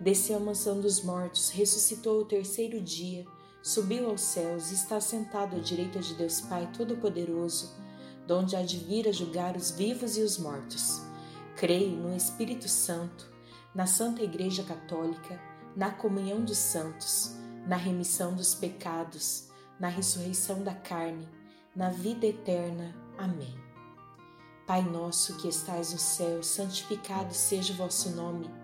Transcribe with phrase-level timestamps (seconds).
[0.00, 3.24] desceu à mansão dos mortos, ressuscitou o terceiro dia,
[3.62, 7.72] subiu aos céus e está sentado à direita de Deus Pai Todo-Poderoso,
[8.26, 11.00] donde há de vir a julgar os vivos e os mortos.
[11.56, 13.32] Creio no Espírito Santo,
[13.74, 15.40] na Santa Igreja Católica,
[15.76, 21.28] na comunhão dos santos, na remissão dos pecados, na ressurreição da carne,
[21.74, 22.94] na vida eterna.
[23.18, 23.54] Amém.
[24.66, 28.63] Pai nosso que estais no céu, santificado seja o vosso nome.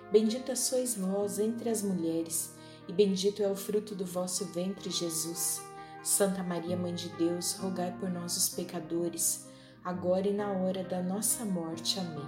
[0.11, 2.53] Bendita sois vós entre as mulheres,
[2.85, 5.61] e bendito é o fruto do vosso ventre, Jesus.
[6.03, 9.47] Santa Maria, Mãe de Deus, rogai por nós, os pecadores,
[9.81, 11.97] agora e na hora da nossa morte.
[11.97, 12.27] Amém.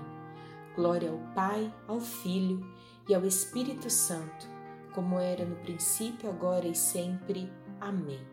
[0.77, 2.65] Glória ao Pai, ao Filho
[3.09, 4.47] e ao Espírito Santo,
[4.93, 7.51] como era no princípio, agora e sempre.
[7.81, 8.25] Amém.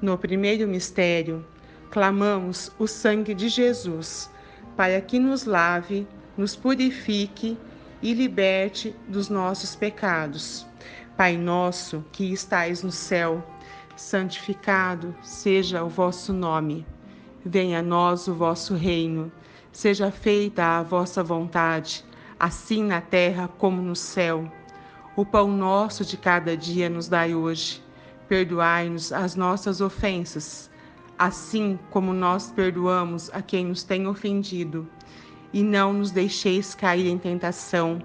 [0.00, 1.44] No primeiro mistério,
[1.90, 4.30] clamamos o sangue de Jesus
[4.76, 7.58] para que nos lave, nos purifique
[8.02, 10.66] e liberte dos nossos pecados.
[11.16, 13.44] Pai nosso que estais no céu,
[13.94, 16.86] santificado seja o vosso nome.
[17.44, 19.30] Venha a nós o vosso reino.
[19.72, 22.04] Seja feita a vossa vontade,
[22.38, 24.50] assim na terra como no céu.
[25.14, 27.82] O pão nosso de cada dia nos dai hoje.
[28.28, 30.69] Perdoai-nos as nossas ofensas
[31.20, 34.88] assim como nós perdoamos a quem nos tem ofendido.
[35.52, 38.00] E não nos deixeis cair em tentação,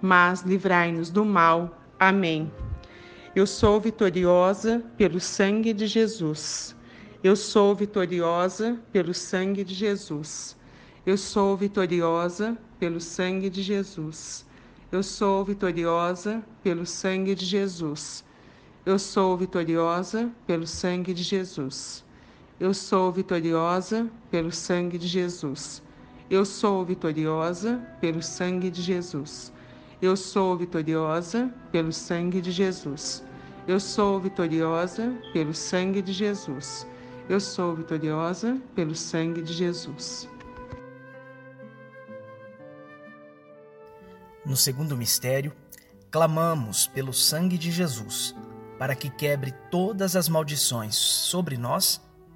[0.00, 1.76] mas livrai-nos do mal.
[1.98, 2.48] Amém.
[3.34, 6.76] Eu sou vitoriosa pelo sangue de Jesus.
[7.24, 10.56] Eu sou vitoriosa pelo sangue de Jesus.
[11.04, 14.46] Eu sou vitoriosa pelo sangue de Jesus.
[14.92, 18.24] Eu sou vitoriosa pelo sangue de Jesus.
[18.86, 22.04] Eu sou vitoriosa pelo sangue de Jesus.
[22.60, 25.82] Eu sou vitoriosa pelo sangue de Jesus.
[26.28, 29.50] Eu sou vitoriosa pelo sangue de Jesus.
[30.02, 33.24] Eu sou vitoriosa pelo sangue de Jesus.
[33.66, 36.86] Eu sou vitoriosa pelo sangue de Jesus.
[37.30, 40.28] Eu sou vitoriosa pelo sangue de Jesus.
[44.44, 45.54] No segundo mistério,
[46.10, 48.36] clamamos pelo sangue de Jesus,
[48.78, 52.09] para que quebre todas as maldições sobre nós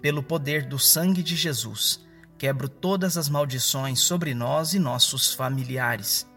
[0.00, 2.04] pelo poder do sangue de Jesus,
[2.38, 6.28] quebro todas as maldições sobre nós e nossos familiares.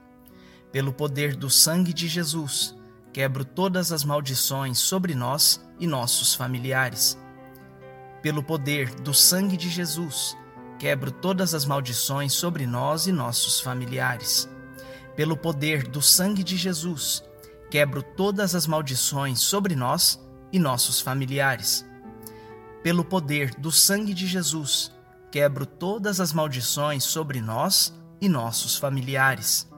[0.72, 2.76] Pelo poder do sangue de Jesus,
[3.12, 7.18] quebro todas as maldições sobre nós e nossos familiares.
[8.22, 10.38] Pelo poder do sangue de Jesus,
[10.78, 14.50] quebro todas as maldições sobre nós e nossos familiares.
[15.16, 17.24] Pelo poder do sangue de Jesus,
[17.70, 20.20] quebro todas as maldições sobre nós
[20.52, 21.89] e nossos familiares
[22.84, 24.96] pelo poder do sangue de Jesus,
[25.30, 29.70] quebro todas as maldições sobre nós e nossos familiares.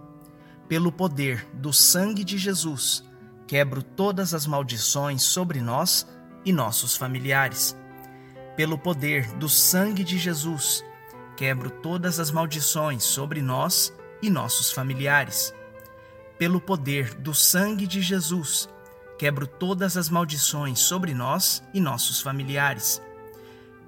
[0.68, 3.04] Pelo poder do sangue de Jesus,
[3.48, 6.08] quebro todas as maldições sobre nós
[6.46, 7.76] e nossos familiares.
[8.56, 10.84] Pelo poder do sangue de Jesus,
[11.36, 15.54] quebro todas as maldições sobre nós e nossos familiares.
[16.38, 18.70] Pelo poder do sangue de Jesus,
[19.22, 23.00] quebro todas as maldições sobre nós e nossos familiares.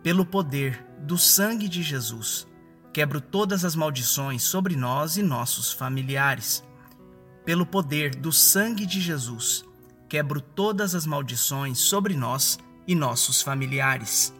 [0.04, 2.46] Pelo poder do sangue de Jesus,
[2.94, 6.64] quebro todas as maldições sobre nós e nossos familiares
[7.44, 9.66] pelo poder do sangue de Jesus,
[10.08, 14.32] quebro todas as maldições sobre nós e nossos familiares.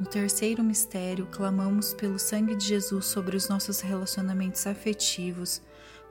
[0.00, 5.62] No terceiro mistério, clamamos pelo sangue de Jesus sobre os nossos relacionamentos afetivos,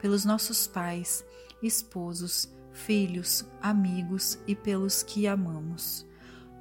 [0.03, 1.25] pelos nossos pais,
[1.61, 6.05] esposos, filhos, amigos e pelos que amamos.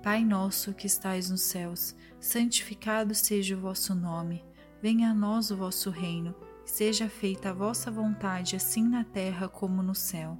[0.01, 4.45] Pai nosso que estais nos céus, santificado seja o vosso nome.
[4.81, 6.33] Venha a nós o vosso reino,
[6.65, 10.39] seja feita a vossa vontade, assim na terra como no céu.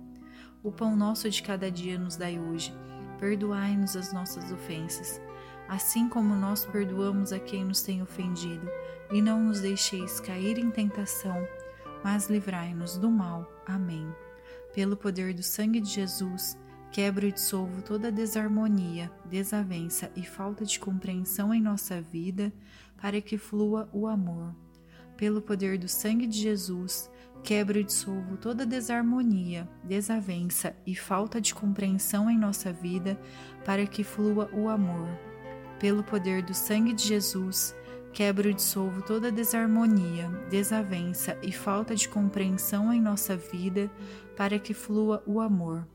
[0.63, 2.73] O pão nosso de cada dia nos dai hoje.
[3.19, 5.21] Perdoai-nos as nossas ofensas,
[5.69, 8.71] assim como nós perdoamos a quem nos tem ofendido,
[9.11, 11.45] e não nos deixeis cair em tentação,
[12.05, 13.51] mas livrai-nos do mal.
[13.67, 14.07] Amém.
[14.75, 16.59] Pelo poder do sangue de Jesus,
[16.91, 22.53] quebro e dissolvo toda desarmonia, desavença e falta de compreensão em nossa vida
[23.03, 24.55] para que flua o amor.
[25.17, 27.11] Pelo poder do sangue de Jesus,
[27.43, 33.19] quebro e dissolvo toda desarmonia, desavença e falta de compreensão em nossa vida,
[33.65, 35.09] para que flua o amor.
[35.79, 37.75] Pelo poder do sangue de Jesus,
[38.13, 43.91] quebro e dissolvo toda desarmonia, desavença e falta de compreensão em nossa vida,
[44.37, 45.87] para que flua o amor.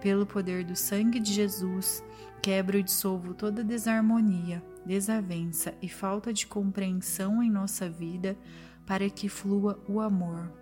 [0.00, 2.04] Pelo poder do sangue de Jesus,
[2.42, 8.36] quebro e dissolvo toda desarmonia, desavença e falta de compreensão em nossa vida
[8.84, 10.52] para que flua o amor.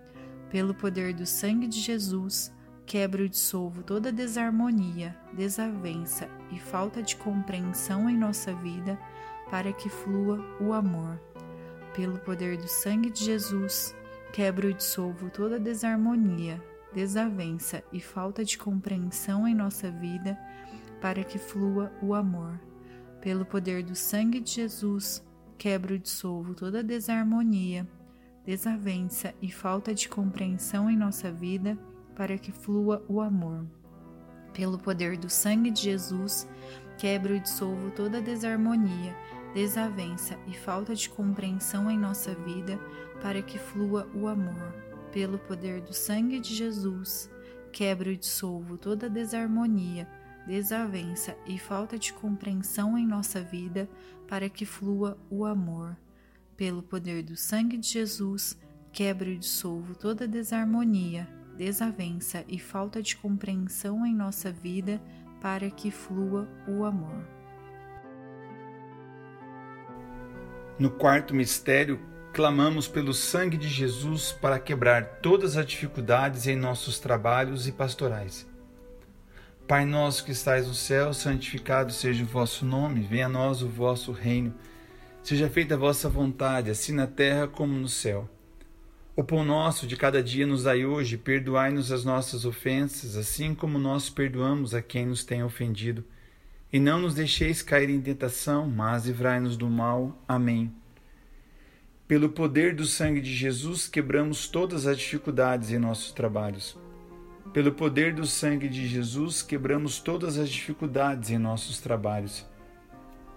[0.51, 2.53] Pelo poder do sangue de Jesus,
[2.85, 8.99] quebro e dissolvo toda desarmonia, desavença e falta de compreensão em nossa vida
[9.51, 11.21] para que flua o amor.
[11.95, 13.95] Pelo poder do sangue de Jesus,
[14.33, 16.63] quebro e dissolvo toda desarmonia,
[16.95, 20.39] desavença e falta de compreensão em nossa vida
[21.01, 22.59] para que flua o amor
[23.21, 25.23] pelo poder do sangue de Jesus,
[25.59, 27.87] quebro e dissolvo toda desarmonia,
[28.47, 31.79] desavença e falta de compreensão em nossa vida
[32.17, 33.67] para que flua o amor.
[34.55, 36.49] Pelo poder do sangue de Jesus,
[36.97, 39.15] quebro e dissolvo toda desarmonia,
[39.55, 42.79] desavença e falta de compreensão em nossa vida
[43.21, 44.75] para que flua o amor.
[45.13, 47.31] Pelo poder do sangue de Jesus,
[47.73, 50.09] quebro e dissolvo toda desarmonia,
[50.47, 53.89] desavença e falta de compreensão em nossa vida
[54.29, 55.97] para que flua o amor.
[56.57, 58.57] Pelo poder do sangue de Jesus,
[58.93, 65.01] quebro e dissolvo toda desarmonia, desavença e falta de compreensão em nossa vida
[65.41, 67.40] para que flua o amor.
[70.81, 72.01] No quarto mistério,
[72.33, 78.49] clamamos pelo sangue de Jesus para quebrar todas as dificuldades em nossos trabalhos e pastorais.
[79.69, 83.69] Pai nosso que estais no céu, santificado seja o vosso nome, venha a nós o
[83.69, 84.55] vosso reino.
[85.23, 88.27] Seja feita a vossa vontade, assim na terra como no céu.
[89.15, 93.79] O pão nosso de cada dia nos dai hoje, perdoai-nos as nossas ofensas, assim como
[93.79, 96.03] nós perdoamos a quem nos tem ofendido.
[96.73, 100.17] E não nos deixeis cair em tentação, mas livrai-nos do mal.
[100.27, 100.73] Amém.
[102.07, 106.79] Pelo poder do sangue de Jesus, quebramos todas as dificuldades em nossos trabalhos
[107.53, 112.47] pelo poder do sangue de Jesus, quebramos todas as dificuldades em nossos trabalhos.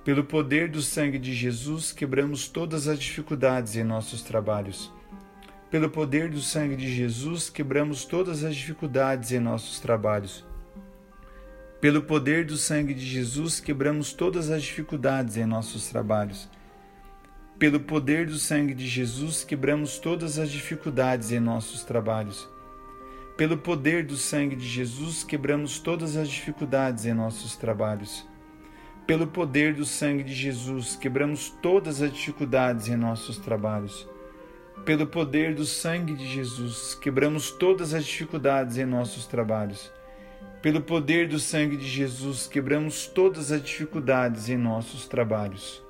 [0.04, 4.94] Pelo poder do sangue de Jesus, quebramos todas as dificuldades em nossos trabalhos.
[5.72, 10.46] Pelo poder do sangue de Jesus, quebramos todas as dificuldades em nossos trabalhos.
[11.84, 16.50] Pelo poder do sangue de Jesus, quebramos todas as dificuldades em nossos trabalhos.
[17.60, 22.48] Pelo poder do sangue de Jesus, quebramos todas as dificuldades em nossos trabalhos.
[23.36, 28.26] Pelo poder do sangue de Jesus, quebramos todas as dificuldades em nossos trabalhos.
[29.06, 34.08] Pelo poder do sangue de Jesus, quebramos todas as dificuldades em nossos trabalhos.
[34.86, 39.92] Pelo poder do sangue de Jesus, quebramos todas as dificuldades em nossos trabalhos.
[40.64, 45.84] Pelo poder do sangue de Jesus, quebramos todas as dificuldades em nossos trabalhos.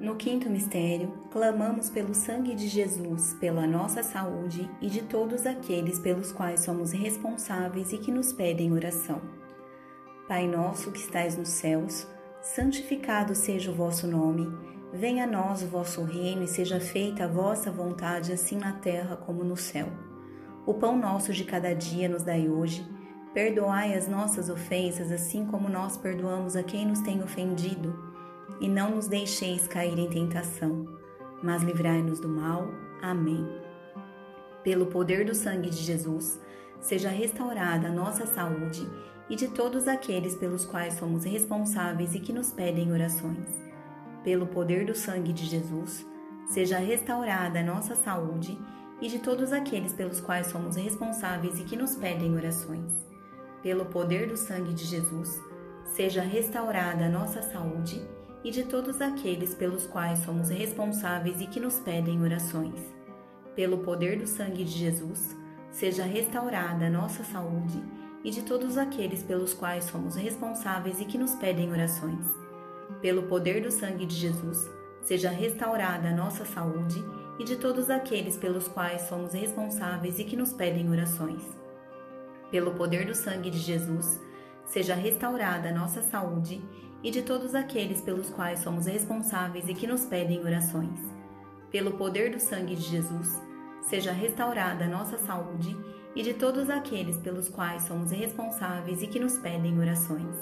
[0.00, 5.98] No quinto mistério, clamamos pelo sangue de Jesus, pela nossa saúde e de todos aqueles
[5.98, 9.20] pelos quais somos responsáveis e que nos pedem oração.
[10.26, 12.06] Pai nosso que estais nos céus,
[12.40, 14.50] santificado seja o vosso nome,
[14.96, 19.16] Venha a nós o vosso reino e seja feita a vossa vontade, assim na terra
[19.16, 19.88] como no céu.
[20.66, 22.86] O pão nosso de cada dia nos dai hoje.
[23.34, 27.94] Perdoai as nossas ofensas, assim como nós perdoamos a quem nos tem ofendido.
[28.60, 30.86] E não nos deixeis cair em tentação,
[31.42, 32.68] mas livrai-nos do mal.
[33.02, 33.46] Amém.
[34.62, 36.40] Pelo poder do sangue de Jesus,
[36.80, 38.88] seja restaurada a nossa saúde
[39.28, 43.62] e de todos aqueles pelos quais somos responsáveis e que nos pedem orações.
[44.22, 46.06] Pelo poder do sangue de Jesus,
[46.46, 51.76] seja restaurada a nossa saúde e de todos aqueles pelos quais somos responsáveis e que
[51.76, 52.92] nos pedem orações.
[53.62, 55.40] Pelo poder do sangue de Jesus,
[55.84, 58.00] seja restaurada a nossa saúde
[58.42, 62.78] e de todos aqueles pelos quais somos responsáveis e que nos pedem orações.
[63.54, 65.36] Pelo poder do sangue de Jesus,
[65.70, 67.82] seja restaurada a nossa saúde
[68.22, 72.26] e de todos aqueles pelos quais somos responsáveis e que nos pedem orações.
[73.00, 74.70] Pelo poder do sangue de Jesus,
[75.02, 77.04] seja restaurada a nossa saúde
[77.38, 81.42] e de todos aqueles pelos quais somos responsáveis e que nos pedem orações.
[82.50, 84.20] Pelo poder do sangue de Jesus,
[84.66, 86.62] seja restaurada a nossa saúde
[87.02, 91.00] e de todos aqueles pelos quais somos responsáveis e que nos pedem orações.
[91.70, 93.42] Pelo poder do sangue de Jesus,
[93.82, 95.76] seja restaurada a nossa saúde
[96.14, 100.36] e de todos aqueles pelos quais somos responsáveis e que nos pedem orações.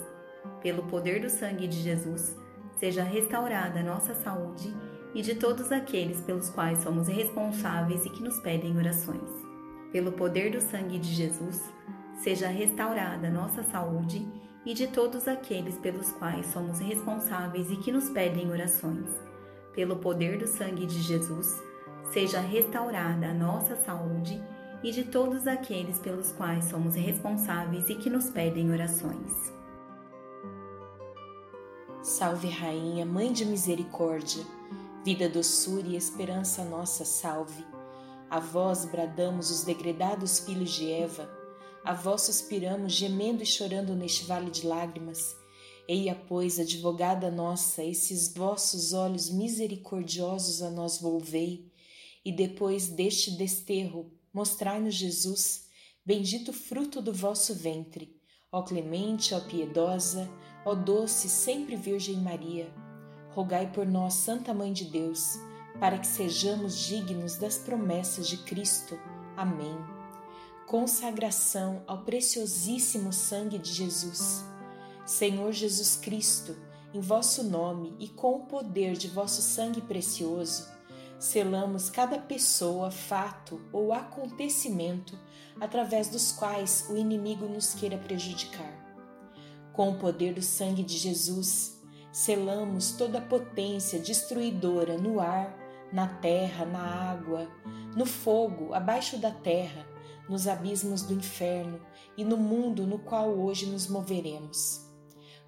[0.61, 2.37] Pelo poder do sangue de Jesus,
[2.79, 4.73] seja restaurada a nossa saúde
[5.15, 9.31] e de todos aqueles pelos quais somos responsáveis e que nos pedem orações.
[9.91, 11.61] Pelo poder do sangue de Jesus,
[12.23, 14.27] seja restaurada nossa saúde
[14.65, 19.11] e de todos aqueles pelos quais somos responsáveis e que nos pedem orações.
[19.75, 21.63] Pelo poder do sangue de Jesus,
[22.13, 24.43] seja restaurada a nossa saúde
[24.83, 29.53] e de todos aqueles pelos quais somos responsáveis e que nos pedem orações.
[32.03, 34.45] Salve, Rainha, Mãe de Misericórdia,
[35.05, 37.65] vida, doçura e esperança nossa, salve.
[38.31, 41.29] A vós bradamos os degredados filhos de Eva,
[41.85, 45.37] a vós suspiramos, gemendo e chorando neste vale de lágrimas.
[45.89, 51.69] Eia, pois, advogada nossa, esses vossos olhos misericordiosos a nós volvei,
[52.25, 55.67] e depois deste desterro, mostrai-nos Jesus,
[56.07, 58.17] bendito fruto do vosso ventre.
[58.53, 60.31] Ó clemente, ó piedosa,
[60.65, 62.73] ó doce sempre Virgem Maria,
[63.35, 65.39] rogai por nós, Santa Mãe de Deus,
[65.81, 68.99] para que sejamos dignos das promessas de Cristo.
[69.37, 69.77] Amém.
[70.67, 74.45] Consagração ao preciosíssimo sangue de Jesus.
[75.05, 76.57] Senhor Jesus Cristo,
[76.95, 80.69] em vosso nome e com o poder de vosso sangue precioso,
[81.19, 85.19] selamos cada pessoa, fato ou acontecimento
[85.61, 88.81] através dos quais o inimigo nos queira prejudicar.
[89.73, 91.82] Com o poder do sangue de Jesus,
[92.13, 95.59] selamos toda a potência destruidora no ar,
[95.91, 97.49] na terra, na água,
[97.97, 99.87] no fogo, abaixo da terra,
[100.29, 101.81] nos abismos do inferno
[102.17, 104.87] e no mundo no qual hoje nos moveremos.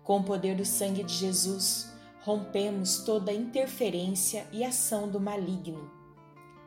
[0.02, 1.90] Com o poder do sangue de Jesus,
[2.22, 5.90] rompemos toda interferência e ação do maligno.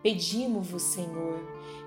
[0.02, 1.40] Pedimos-vos, Senhor,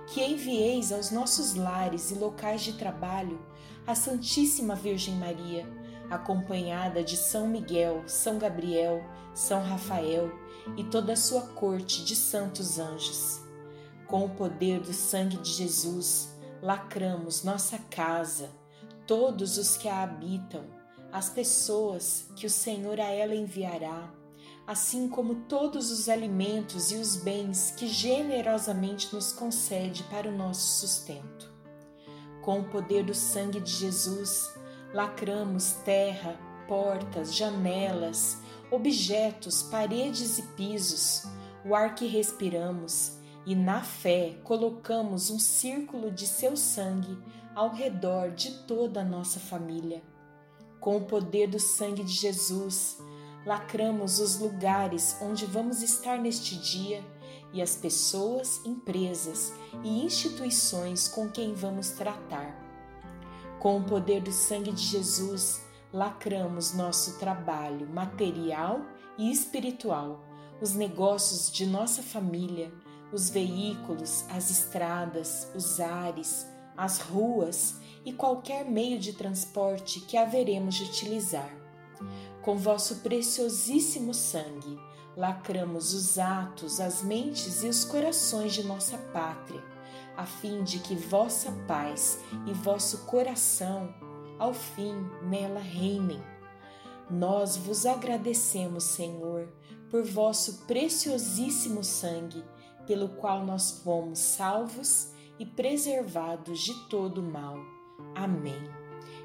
[0.08, 3.40] que envieis aos nossos lares e locais de trabalho
[3.86, 5.66] a Santíssima Virgem Maria,
[6.10, 9.02] acompanhada de São Miguel, São Gabriel,
[9.34, 10.30] São Rafael
[10.76, 13.40] e toda a sua corte de santos anjos.
[14.06, 18.50] Com o poder do sangue de Jesus, lacramos nossa casa,
[19.06, 20.80] todos os que a habitam
[21.12, 24.12] as pessoas que o Senhor a ela enviará,
[24.66, 30.80] assim como todos os alimentos e os bens que generosamente nos concede para o nosso
[30.80, 31.50] sustento.
[32.42, 34.48] Com o poder do sangue de Jesus,
[34.92, 38.38] lacramos terra, portas, janelas,
[38.70, 41.24] objetos, paredes e pisos,
[41.64, 47.18] o ar que respiramos, e na fé colocamos um círculo de seu sangue
[47.54, 50.02] ao redor de toda a nossa família
[50.80, 52.98] com o poder do sangue de Jesus,
[53.44, 57.04] lacramos os lugares onde vamos estar neste dia
[57.52, 59.52] e as pessoas, empresas
[59.84, 62.69] e instituições com quem vamos tratar.
[63.60, 65.60] Com o poder do sangue de Jesus,
[65.92, 68.80] lacramos nosso trabalho material
[69.18, 70.24] e espiritual,
[70.62, 72.72] os negócios de nossa família,
[73.12, 80.76] os veículos, as estradas, os ares, as ruas e qualquer meio de transporte que haveremos
[80.76, 81.54] de utilizar.
[82.40, 84.80] Com vosso preciosíssimo sangue,
[85.14, 89.62] lacramos os atos, as mentes e os corações de nossa pátria,
[90.20, 93.94] a fim de que vossa paz e vosso coração,
[94.38, 96.22] ao fim, nela reinem.
[97.08, 99.48] Nós vos agradecemos, Senhor,
[99.90, 102.44] por vosso preciosíssimo sangue,
[102.86, 107.56] pelo qual nós fomos salvos e preservados de todo mal.
[108.14, 108.62] Amém.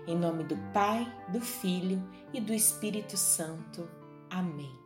[0.07, 2.01] Em nome do Pai, do Filho
[2.33, 3.85] e do Espírito Santo.
[4.29, 4.84] Amém.